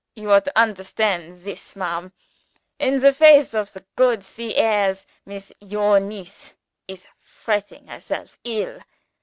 "You 0.15 0.31
are 0.31 0.41
to 0.41 0.59
understand 0.59 1.43
this, 1.43 1.75
madam. 1.75 2.11
In 2.79 3.01
the 3.01 3.13
face 3.13 3.53
of 3.53 3.71
the 3.71 3.85
goot 3.95 4.23
sea 4.23 4.55
airs, 4.55 5.05
Miss 5.27 5.53
your 5.59 5.99
niece 5.99 6.53
is 6.87 7.05
fretting 7.19 7.85
herself 7.85 8.39
ill. 8.43 8.79